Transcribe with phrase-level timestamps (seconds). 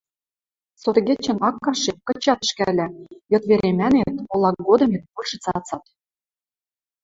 [0.81, 2.87] Сотыгечӹн ак каштеп, кычат ӹшкӓлӓ,
[3.31, 5.83] йыд веремӓнет, олак годымет большы цацат.